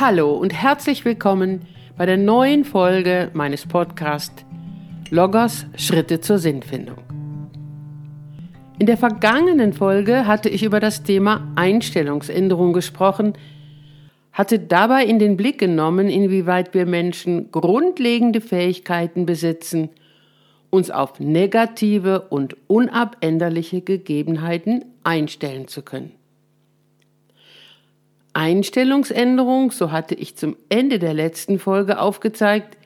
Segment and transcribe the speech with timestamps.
[0.00, 1.66] Hallo und herzlich willkommen
[1.98, 4.42] bei der neuen Folge meines Podcasts
[5.10, 6.96] Loggers Schritte zur Sinnfindung.
[8.78, 13.34] In der vergangenen Folge hatte ich über das Thema Einstellungsänderung gesprochen,
[14.32, 19.90] hatte dabei in den Blick genommen, inwieweit wir Menschen grundlegende Fähigkeiten besitzen,
[20.70, 26.12] uns auf negative und unabänderliche Gegebenheiten einstellen zu können.
[28.34, 32.78] Einstellungsänderung, so hatte ich zum Ende der letzten Folge aufgezeigt,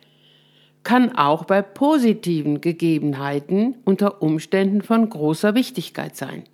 [0.83, 6.45] kann auch bei positiven Gegebenheiten unter Umständen von großer Wichtigkeit sein.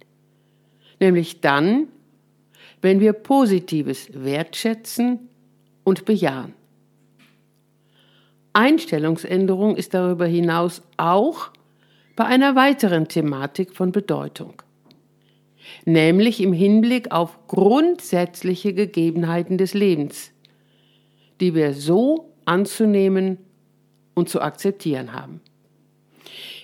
[1.00, 1.88] Nämlich dann,
[2.80, 5.28] wenn wir Positives wertschätzen
[5.84, 6.54] und bejahen.
[8.54, 11.50] Einstellungsänderung ist darüber hinaus auch
[12.16, 14.62] bei einer weiteren Thematik von Bedeutung
[15.84, 20.32] nämlich im Hinblick auf grundsätzliche Gegebenheiten des Lebens,
[21.40, 23.38] die wir so anzunehmen
[24.14, 25.40] und zu akzeptieren haben.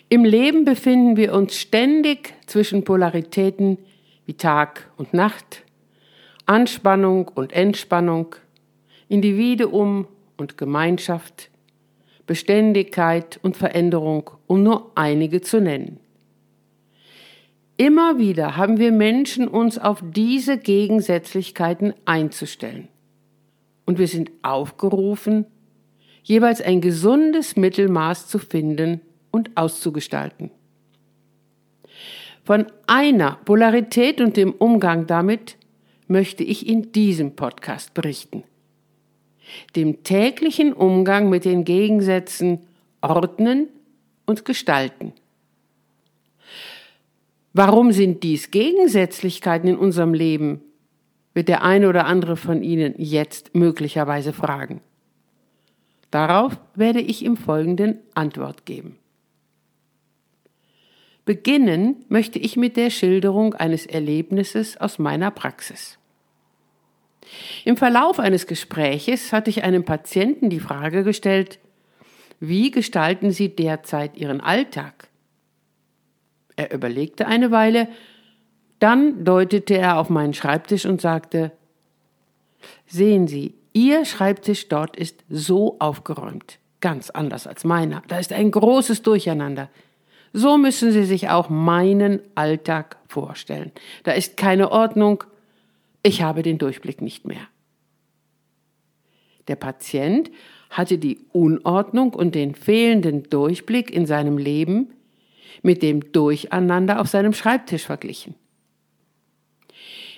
[0.09, 3.79] Im Leben befinden wir uns ständig zwischen Polaritäten
[4.25, 5.64] wie Tag und Nacht,
[6.47, 8.34] Anspannung und Entspannung,
[9.09, 10.06] Individuum
[10.39, 11.51] und Gemeinschaft,
[12.27, 16.01] Beständigkeit und Veränderung, um nur einige zu nennen.
[17.79, 22.89] Immer wieder haben wir Menschen uns auf diese Gegensätzlichkeiten einzustellen.
[23.87, 25.47] Und wir sind aufgerufen,
[26.25, 30.51] jeweils ein gesundes Mittelmaß zu finden und auszugestalten.
[32.43, 35.57] Von einer Polarität und dem Umgang damit
[36.09, 38.42] möchte ich in diesem Podcast berichten.
[39.77, 42.59] Dem täglichen Umgang mit den Gegensätzen
[43.03, 43.69] ordnen
[44.27, 45.13] und gestalten.
[47.53, 50.63] Warum sind dies Gegensätzlichkeiten in unserem Leben?
[51.39, 54.81] wird der eine oder andere von Ihnen jetzt möglicherweise fragen.
[56.11, 58.98] Darauf werde ich im Folgenden Antwort geben.
[61.25, 65.97] Beginnen möchte ich mit der Schilderung eines Erlebnisses aus meiner Praxis.
[67.64, 71.61] Im Verlauf eines Gespräches hatte ich einem Patienten die Frage gestellt,
[72.41, 75.07] wie gestalten Sie derzeit Ihren Alltag?
[76.58, 77.86] Er überlegte eine Weile,
[78.80, 81.52] dann deutete er auf meinen Schreibtisch und sagte
[82.85, 88.02] Sehen Sie, Ihr Schreibtisch dort ist so aufgeräumt, ganz anders als meiner.
[88.08, 89.70] Da ist ein großes Durcheinander.
[90.33, 93.70] So müssen Sie sich auch meinen Alltag vorstellen.
[94.02, 95.23] Da ist keine Ordnung,
[96.02, 97.46] ich habe den Durchblick nicht mehr.
[99.46, 100.29] Der Patient
[100.70, 104.92] hatte die Unordnung und den fehlenden Durchblick in seinem Leben
[105.63, 108.35] mit dem Durcheinander auf seinem Schreibtisch verglichen.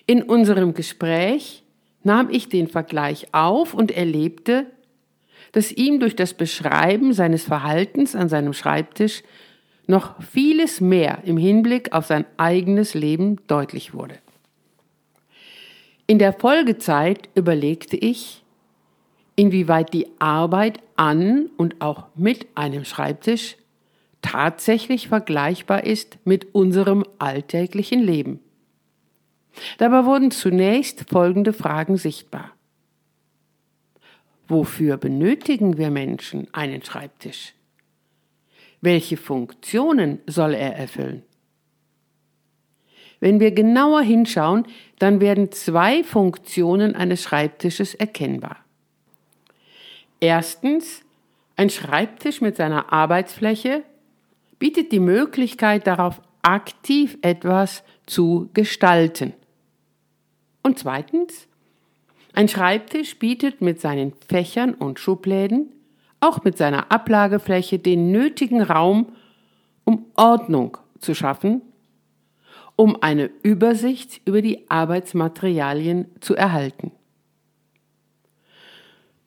[0.07, 1.63] In unserem Gespräch
[2.03, 4.67] nahm ich den Vergleich auf und erlebte,
[5.53, 9.23] dass ihm durch das Beschreiben seines Verhaltens an seinem Schreibtisch
[9.87, 14.15] noch vieles mehr im Hinblick auf sein eigenes Leben deutlich wurde.
[16.07, 18.43] In der Folgezeit überlegte ich,
[19.37, 23.57] inwieweit die Arbeit an und auch mit einem Schreibtisch
[24.23, 28.41] tatsächlich vergleichbar ist mit unserem alltäglichen Leben.
[29.79, 32.53] Dabei wurden zunächst folgende Fragen sichtbar.
[34.49, 37.55] Wofür benötigen wir Menschen einen Schreibtisch?
[38.81, 41.23] Welche Funktionen soll er erfüllen?
[43.21, 44.67] Wenn wir genauer hinschauen,
[44.99, 48.57] dann werden zwei Funktionen eines Schreibtisches erkennbar.
[50.21, 51.03] Erstens,
[51.57, 53.85] ein Schreibtisch mit seiner Arbeitsfläche
[54.61, 59.33] bietet die Möglichkeit darauf, aktiv etwas zu gestalten.
[60.63, 61.49] Und zweitens,
[62.33, 65.73] ein Schreibtisch bietet mit seinen Fächern und Schubläden,
[66.21, 69.13] auch mit seiner Ablagefläche, den nötigen Raum,
[69.85, 71.63] um Ordnung zu schaffen,
[72.77, 76.93] um eine Übersicht über die Arbeitsmaterialien zu erhalten.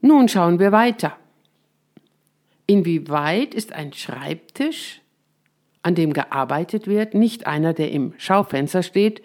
[0.01, 1.17] Nun schauen wir weiter.
[2.67, 5.02] Inwieweit ist ein Schreibtisch
[5.83, 9.21] an dem gearbeitet wird, nicht einer, der im Schaufenster steht,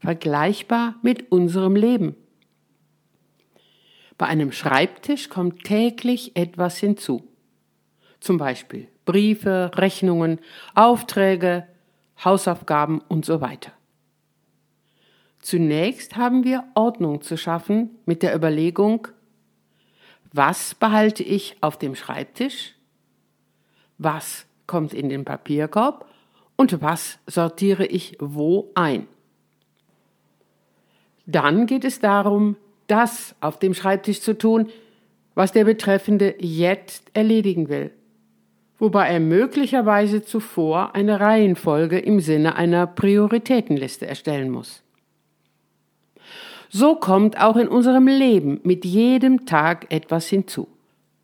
[0.00, 2.16] vergleichbar mit unserem Leben.
[4.18, 7.28] Bei einem Schreibtisch kommt täglich etwas hinzu.
[8.20, 10.40] Zum Beispiel Briefe, Rechnungen,
[10.74, 11.66] Aufträge,
[12.24, 13.72] Hausaufgaben und so weiter.
[15.40, 19.08] Zunächst haben wir Ordnung zu schaffen mit der Überlegung,
[20.32, 22.74] was behalte ich auf dem Schreibtisch?
[23.98, 26.06] Was kommt in den Papierkorb
[26.56, 29.06] und was sortiere ich wo ein.
[31.26, 32.56] Dann geht es darum,
[32.86, 34.68] das auf dem Schreibtisch zu tun,
[35.34, 37.90] was der Betreffende jetzt erledigen will,
[38.78, 44.82] wobei er möglicherweise zuvor eine Reihenfolge im Sinne einer Prioritätenliste erstellen muss.
[46.68, 50.68] So kommt auch in unserem Leben mit jedem Tag etwas hinzu.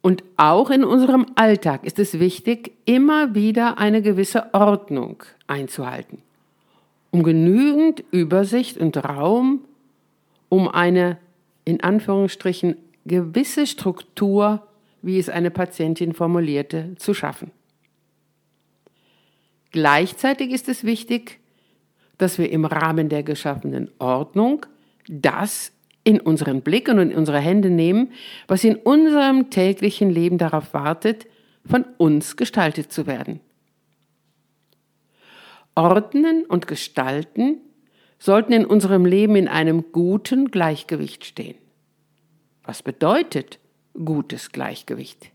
[0.00, 6.22] Und auch in unserem Alltag ist es wichtig, immer wieder eine gewisse Ordnung einzuhalten,
[7.10, 9.64] um genügend Übersicht und Raum,
[10.48, 11.18] um eine
[11.64, 14.66] in Anführungsstrichen gewisse Struktur,
[15.02, 17.50] wie es eine Patientin formulierte, zu schaffen.
[19.70, 21.40] Gleichzeitig ist es wichtig,
[22.16, 24.66] dass wir im Rahmen der geschaffenen Ordnung
[25.08, 25.72] das
[26.08, 28.12] in unseren Blick und in unsere Hände nehmen,
[28.46, 31.26] was in unserem täglichen Leben darauf wartet,
[31.66, 33.40] von uns gestaltet zu werden.
[35.74, 37.58] Ordnen und Gestalten
[38.18, 41.58] sollten in unserem Leben in einem guten Gleichgewicht stehen.
[42.62, 43.58] Was bedeutet
[43.92, 45.30] gutes Gleichgewicht?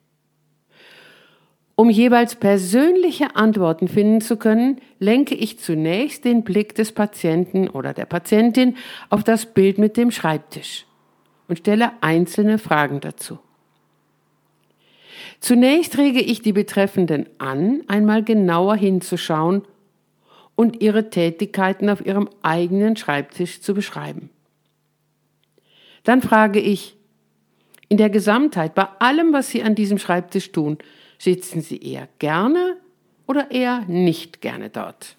[1.76, 7.94] Um jeweils persönliche Antworten finden zu können, lenke ich zunächst den Blick des Patienten oder
[7.94, 8.78] der Patientin
[9.10, 10.86] auf das Bild mit dem Schreibtisch
[11.48, 13.40] und stelle einzelne Fragen dazu.
[15.40, 19.64] Zunächst rege ich die Betreffenden an, einmal genauer hinzuschauen
[20.56, 24.30] und ihre Tätigkeiten auf ihrem eigenen Schreibtisch zu beschreiben.
[26.04, 26.96] Dann frage ich,
[27.90, 30.78] in der Gesamtheit, bei allem, was Sie an diesem Schreibtisch tun,
[31.24, 32.76] Sitzen Sie eher gerne
[33.28, 35.16] oder eher nicht gerne dort?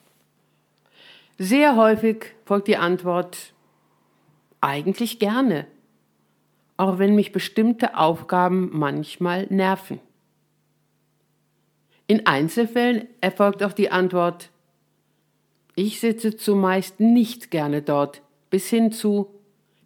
[1.39, 3.55] Sehr häufig folgt die Antwort
[4.61, 5.67] eigentlich gerne,
[6.77, 9.99] auch wenn mich bestimmte Aufgaben manchmal nerven.
[12.07, 14.51] In Einzelfällen erfolgt auch die Antwort
[15.75, 18.21] ich sitze zumeist nicht gerne dort,
[18.51, 19.31] bis hin zu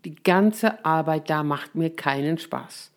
[0.05, 2.91] die ganze Arbeit da macht mir keinen Spaß.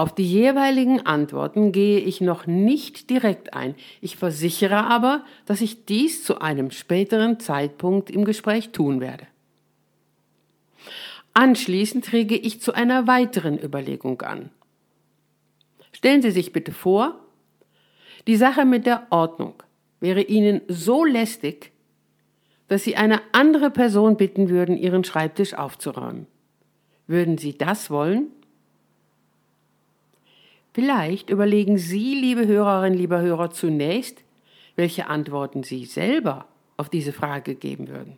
[0.00, 3.74] Auf die jeweiligen Antworten gehe ich noch nicht direkt ein.
[4.00, 9.26] Ich versichere aber, dass ich dies zu einem späteren Zeitpunkt im Gespräch tun werde.
[11.34, 14.48] Anschließend rege ich zu einer weiteren Überlegung an.
[15.92, 17.20] Stellen Sie sich bitte vor,
[18.26, 19.52] die Sache mit der Ordnung
[20.00, 21.72] wäre Ihnen so lästig,
[22.68, 26.26] dass Sie eine andere Person bitten würden, Ihren Schreibtisch aufzuräumen.
[27.06, 28.28] Würden Sie das wollen?
[30.80, 34.24] Vielleicht überlegen Sie, liebe Hörerinnen, lieber Hörer, zunächst,
[34.76, 36.46] welche Antworten Sie selber
[36.78, 38.16] auf diese Frage geben würden.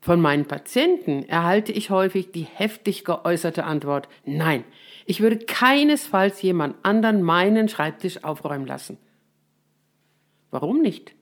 [0.00, 4.64] Von meinen Patienten erhalte ich häufig die heftig geäußerte Antwort, nein,
[5.04, 8.96] ich würde keinesfalls jemand anderen meinen Schreibtisch aufräumen lassen.
[10.50, 11.14] Warum nicht?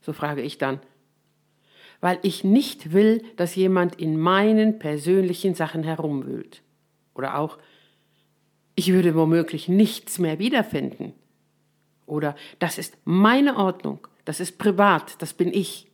[0.00, 0.80] So frage ich dann.
[2.00, 6.64] Weil ich nicht will, dass jemand in meinen persönlichen Sachen herumwühlt.
[7.14, 7.58] Oder auch,
[8.76, 11.14] ich würde womöglich nichts mehr wiederfinden.
[12.06, 15.90] Oder das ist meine Ordnung, das ist privat, das bin ich.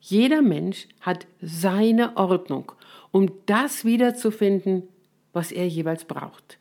[0.00, 2.72] Jeder Mensch hat seine Ordnung,
[3.12, 4.84] um das wiederzufinden,
[5.32, 6.58] was er jeweils braucht.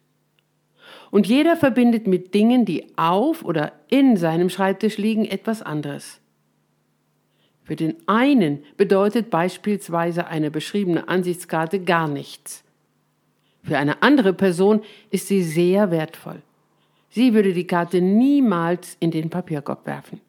[1.09, 6.19] Und jeder verbindet mit Dingen, die auf oder in seinem Schreibtisch liegen, etwas anderes.
[7.63, 12.63] Für den einen bedeutet beispielsweise eine beschriebene Ansichtskarte gar nichts.
[13.67, 14.81] Für eine andere Person
[15.11, 16.41] ist sie sehr wertvoll.
[17.09, 20.21] Sie würde die Karte niemals in den Papierkorb werfen.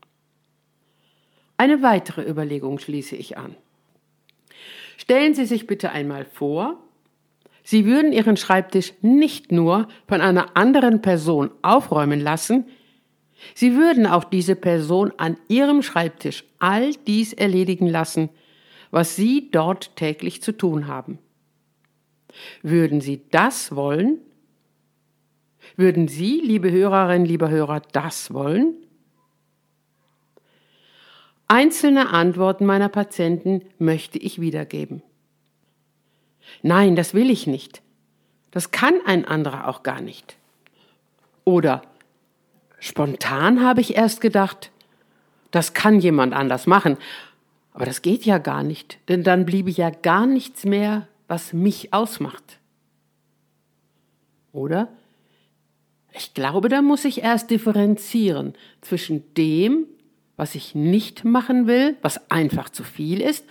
[1.57, 3.55] Eine weitere Überlegung schließe ich an.
[4.97, 6.83] Stellen Sie sich bitte einmal vor,
[7.63, 12.65] Sie würden Ihren Schreibtisch nicht nur von einer anderen Person aufräumen lassen,
[13.55, 18.31] Sie würden auch diese Person an Ihrem Schreibtisch all dies erledigen lassen,
[18.91, 21.19] was Sie dort täglich zu tun haben.
[22.63, 24.19] Würden Sie das wollen?
[25.77, 28.75] Würden Sie, liebe Hörerinnen, liebe Hörer, das wollen?
[31.47, 35.03] Einzelne Antworten meiner Patienten möchte ich wiedergeben.
[36.63, 37.83] Nein, das will ich nicht.
[38.51, 40.37] Das kann ein anderer auch gar nicht.
[41.45, 41.83] Oder
[42.81, 44.71] spontan habe ich erst gedacht,
[45.51, 46.99] das kann jemand anders machen.
[47.73, 51.93] Aber das geht ja gar nicht, denn dann bliebe ja gar nichts mehr was mich
[51.93, 52.59] ausmacht.
[54.53, 54.89] Oder?
[56.13, 59.87] Ich glaube, da muss ich erst differenzieren zwischen dem,
[60.37, 63.45] was ich nicht machen will, was einfach zu viel ist,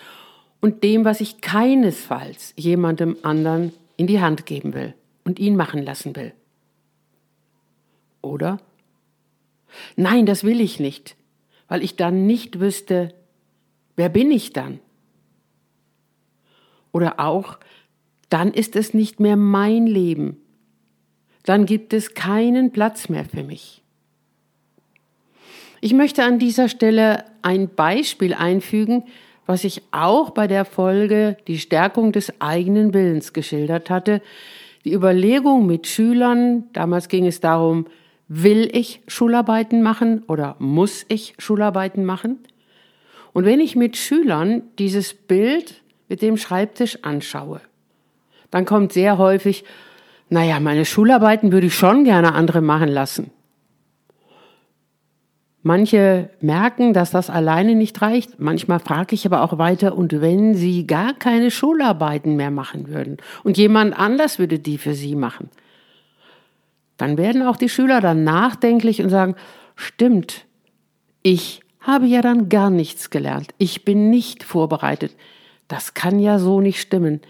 [0.59, 5.83] und dem, was ich keinesfalls jemandem anderen in die Hand geben will und ihn machen
[5.83, 6.33] lassen will.
[8.21, 8.59] Oder?
[9.95, 11.15] Nein, das will ich nicht,
[11.67, 13.13] weil ich dann nicht wüsste,
[13.95, 14.79] wer bin ich dann?
[16.91, 17.57] Oder auch,
[18.29, 20.37] dann ist es nicht mehr mein Leben.
[21.43, 23.81] Dann gibt es keinen Platz mehr für mich.
[25.79, 29.03] Ich möchte an dieser Stelle ein Beispiel einfügen,
[29.45, 34.21] was ich auch bei der Folge die Stärkung des eigenen Willens geschildert hatte.
[34.83, 37.85] Die Überlegung mit Schülern, damals ging es darum,
[38.27, 42.39] will ich Schularbeiten machen oder muss ich Schularbeiten machen?
[43.33, 47.61] Und wenn ich mit Schülern dieses Bild mit dem Schreibtisch anschaue,
[48.51, 49.65] dann kommt sehr häufig,
[50.29, 53.31] naja, meine Schularbeiten würde ich schon gerne andere machen lassen.
[55.63, 58.39] Manche merken, dass das alleine nicht reicht.
[58.39, 63.17] Manchmal frage ich aber auch weiter, und wenn sie gar keine Schularbeiten mehr machen würden
[63.43, 65.49] und jemand anders würde die für sie machen,
[66.95, 69.35] dann werden auch die Schüler dann nachdenklich und sagen,
[69.75, 70.45] stimmt,
[71.21, 73.53] ich habe ja dann gar nichts gelernt.
[73.57, 75.15] Ich bin nicht vorbereitet.
[75.67, 77.21] Das kann ja so nicht stimmen.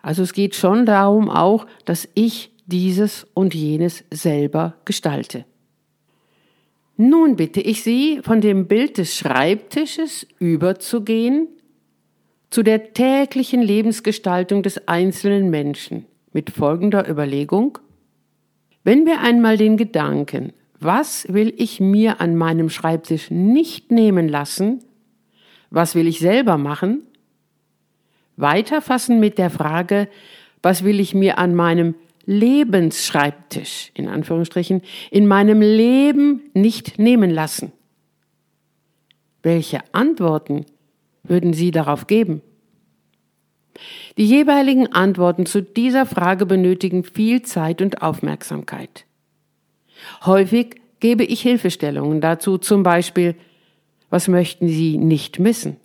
[0.00, 5.44] Also es geht schon darum auch, dass ich dieses und jenes selber gestalte.
[6.96, 11.48] Nun bitte ich Sie, von dem Bild des Schreibtisches überzugehen
[12.50, 17.78] zu der täglichen Lebensgestaltung des einzelnen Menschen mit folgender Überlegung.
[18.84, 24.84] Wenn wir einmal den Gedanken, was will ich mir an meinem Schreibtisch nicht nehmen lassen,
[25.70, 27.02] was will ich selber machen,
[28.36, 30.08] weiterfassen mit der Frage,
[30.62, 31.94] was will ich mir an meinem
[32.26, 37.72] Lebensschreibtisch, in Anführungsstrichen, in meinem Leben nicht nehmen lassen?
[39.42, 40.64] Welche Antworten
[41.22, 42.40] würden Sie darauf geben?
[44.16, 49.04] Die jeweiligen Antworten zu dieser Frage benötigen viel Zeit und Aufmerksamkeit.
[50.24, 53.34] Häufig gebe ich Hilfestellungen dazu, zum Beispiel,
[54.10, 55.76] was möchten Sie nicht missen?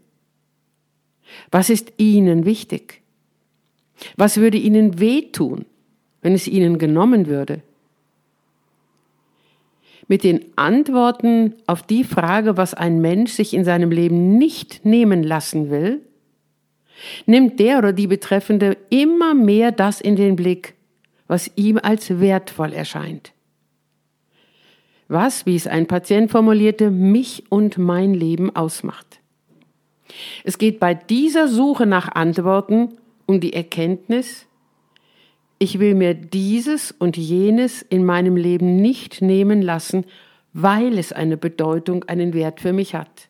[1.52, 3.02] Was ist Ihnen wichtig?
[4.16, 5.66] Was würde Ihnen wehtun?
[6.22, 7.62] wenn es ihnen genommen würde?
[10.08, 15.24] Mit den Antworten auf die Frage, was ein Mensch sich in seinem Leben nicht nehmen
[15.24, 16.02] lassen will,
[17.26, 20.74] nimmt der oder die Betreffende immer mehr das in den Blick,
[21.28, 23.34] was ihm als wertvoll erscheint.
[25.08, 29.19] Was, wie es ein Patient formulierte, mich und mein Leben ausmacht.
[30.44, 34.48] Es geht bei dieser Suche nach Antworten um die Erkenntnis,
[35.62, 40.06] ich will mir dieses und jenes in meinem Leben nicht nehmen lassen,
[40.54, 43.28] weil es eine Bedeutung, einen Wert für mich hat.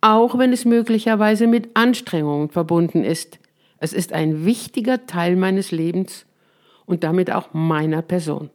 [0.00, 3.40] Auch wenn es möglicherweise mit Anstrengungen verbunden ist.
[3.78, 6.26] Es ist ein wichtiger Teil meines Lebens
[6.86, 8.50] und damit auch meiner Person.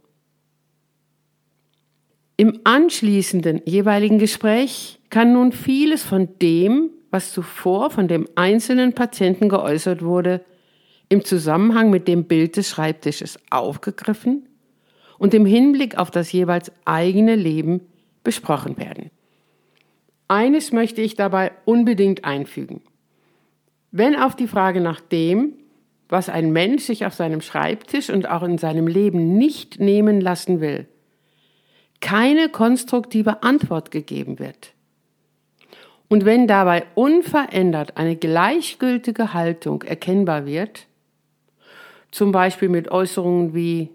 [2.38, 9.48] Im anschließenden jeweiligen Gespräch kann nun vieles von dem, was zuvor von dem einzelnen Patienten
[9.48, 10.44] geäußert wurde,
[11.08, 14.50] im Zusammenhang mit dem Bild des Schreibtisches aufgegriffen
[15.18, 17.80] und im Hinblick auf das jeweils eigene Leben
[18.26, 19.12] besprochen werden.
[20.28, 22.82] Eines möchte ich dabei unbedingt einfügen.
[23.92, 25.54] Wenn auf die Frage nach dem,
[26.10, 30.60] was ein Mensch sich auf seinem Schreibtisch und auch in seinem Leben nicht nehmen lassen
[30.60, 30.86] will,
[32.02, 34.75] keine konstruktive Antwort gegeben wird,
[36.08, 40.88] und wenn dabei unverändert eine gleichgültige Haltung erkennbar wird,
[42.12, 43.90] zum Beispiel mit Äußerungen wie,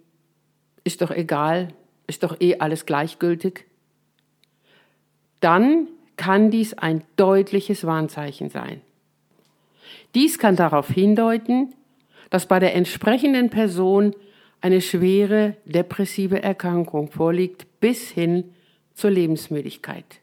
[0.84, 1.68] ist doch egal,
[2.06, 3.66] ist doch eh alles gleichgültig.
[5.40, 5.86] Dann
[6.16, 8.82] kann dies ein deutliches Warnzeichen sein.
[10.14, 11.74] Dies kann darauf hindeuten,
[12.28, 14.14] dass bei der entsprechenden Person
[14.60, 18.52] eine schwere depressive Erkrankung vorliegt bis hin
[18.94, 20.20] zur Lebensmüdigkeit.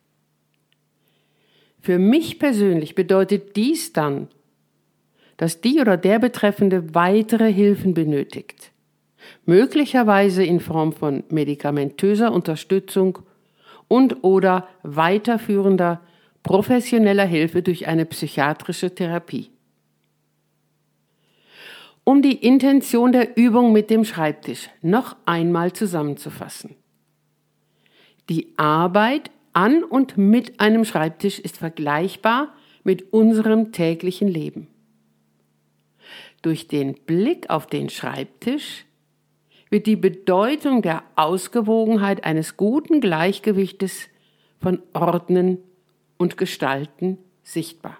[1.79, 4.27] Für mich persönlich bedeutet dies dann,
[5.38, 8.72] dass die oder der Betreffende weitere Hilfen benötigt.
[9.46, 13.19] Möglicherweise in Form von medikamentöser Unterstützung
[13.88, 16.01] und oder weiterführender
[16.43, 19.51] professioneller Hilfe durch eine psychiatrische Therapie.
[22.03, 26.75] Um die Intention der Übung mit dem Schreibtisch noch einmal zusammenzufassen.
[28.29, 34.67] Die Arbeit an und mit einem Schreibtisch ist vergleichbar mit unserem täglichen Leben.
[36.43, 38.85] Durch den Blick auf den Schreibtisch
[39.71, 44.09] wird die Bedeutung der Ausgewogenheit eines guten Gleichgewichtes
[44.61, 45.57] von Ordnen
[46.17, 47.97] und Gestalten sichtbar.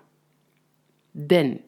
[1.14, 1.62] Denn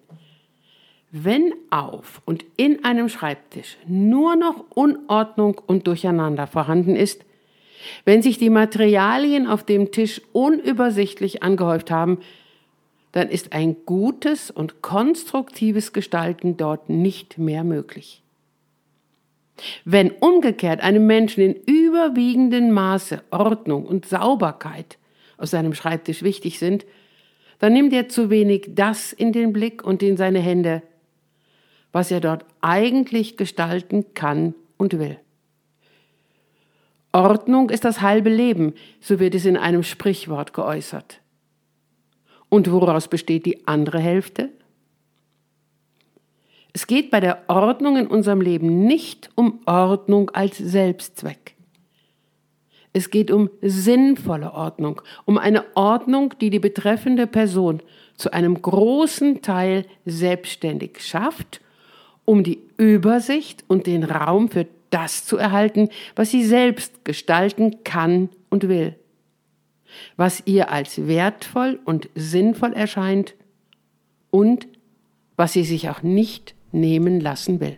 [1.12, 7.25] wenn auf und in einem Schreibtisch nur noch Unordnung und Durcheinander vorhanden ist,
[8.06, 12.20] wenn sich die Materialien auf dem Tisch unübersichtlich angehäuft haben,
[13.12, 18.22] dann ist ein gutes und konstruktives Gestalten dort nicht mehr möglich.
[19.84, 24.98] Wenn umgekehrt einem Menschen in überwiegendem Maße Ordnung und Sauberkeit
[25.38, 26.86] aus seinem Schreibtisch wichtig sind,
[27.60, 30.82] dann nimmt er zu wenig das in den Blick und in seine Hände,
[31.92, 35.18] was er dort eigentlich gestalten kann und will.
[37.12, 41.22] Ordnung ist das halbe Leben, so wird es in einem Sprichwort geäußert.
[42.50, 44.50] Und woraus besteht die andere Hälfte?
[46.74, 51.56] Es geht bei der Ordnung in unserem Leben nicht um Ordnung als Selbstzweck.
[52.94, 57.82] Es geht um sinnvolle Ordnung, um eine Ordnung, die die betreffende Person
[58.16, 61.62] zu einem großen Teil selbstständig schafft,
[62.25, 68.29] um die Übersicht und den Raum für das zu erhalten, was sie selbst gestalten kann
[68.50, 68.96] und will,
[70.17, 73.36] was ihr als wertvoll und sinnvoll erscheint
[74.31, 74.67] und
[75.36, 77.77] was sie sich auch nicht nehmen lassen will.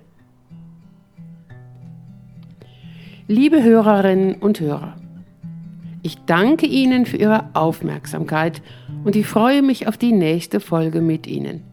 [3.28, 4.98] Liebe Hörerinnen und Hörer,
[6.04, 8.62] ich danke Ihnen für Ihre Aufmerksamkeit
[9.04, 11.64] und ich freue mich auf die nächste Folge mit Ihnen.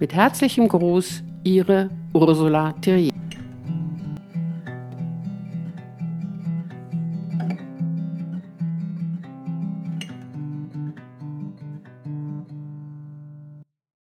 [0.00, 3.12] Mit herzlichem Gruß, Ihre Ursula Thierry.